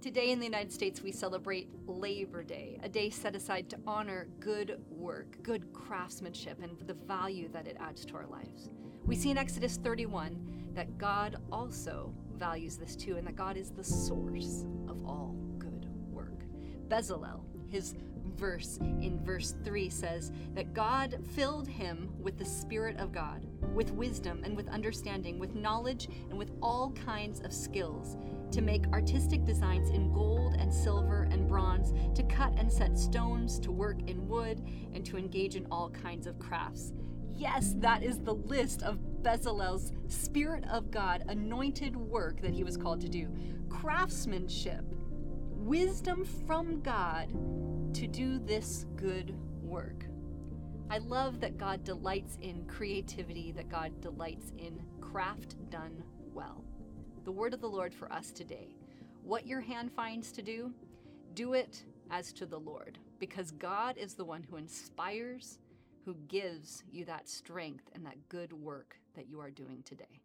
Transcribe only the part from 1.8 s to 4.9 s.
Labor Day, a day set aside to honor good